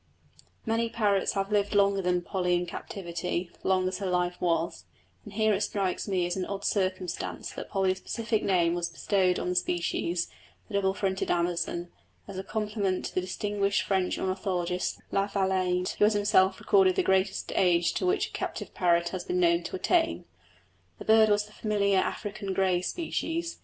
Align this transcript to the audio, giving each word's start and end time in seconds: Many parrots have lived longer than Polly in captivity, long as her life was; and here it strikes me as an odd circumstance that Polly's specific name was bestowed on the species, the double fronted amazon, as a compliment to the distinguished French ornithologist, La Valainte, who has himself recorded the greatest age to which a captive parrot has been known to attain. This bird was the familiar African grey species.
Many 0.65 0.89
parrots 0.89 1.33
have 1.33 1.51
lived 1.51 1.75
longer 1.75 2.01
than 2.01 2.23
Polly 2.23 2.55
in 2.55 2.65
captivity, 2.65 3.51
long 3.61 3.87
as 3.87 3.99
her 3.99 4.09
life 4.09 4.35
was; 4.41 4.85
and 5.23 5.33
here 5.33 5.53
it 5.53 5.61
strikes 5.61 6.07
me 6.07 6.25
as 6.25 6.35
an 6.35 6.43
odd 6.47 6.65
circumstance 6.65 7.51
that 7.51 7.69
Polly's 7.69 7.99
specific 7.99 8.41
name 8.43 8.73
was 8.73 8.89
bestowed 8.89 9.37
on 9.37 9.49
the 9.49 9.55
species, 9.55 10.27
the 10.67 10.73
double 10.73 10.95
fronted 10.95 11.29
amazon, 11.29 11.89
as 12.27 12.39
a 12.39 12.43
compliment 12.43 13.05
to 13.05 13.13
the 13.13 13.21
distinguished 13.21 13.83
French 13.83 14.17
ornithologist, 14.17 14.99
La 15.11 15.27
Valainte, 15.27 15.93
who 15.99 16.03
has 16.03 16.15
himself 16.15 16.59
recorded 16.59 16.95
the 16.95 17.03
greatest 17.03 17.51
age 17.53 17.93
to 17.93 18.03
which 18.07 18.29
a 18.29 18.31
captive 18.31 18.73
parrot 18.73 19.09
has 19.09 19.23
been 19.23 19.39
known 19.39 19.61
to 19.61 19.75
attain. 19.75 20.25
This 20.97 21.05
bird 21.05 21.29
was 21.29 21.45
the 21.45 21.53
familiar 21.53 21.99
African 21.99 22.53
grey 22.55 22.81
species. 22.81 23.59